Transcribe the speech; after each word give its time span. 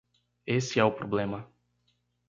Esse 0.47 0.79
é 0.79 0.83
o 0.83 0.91
problema. 0.91 1.47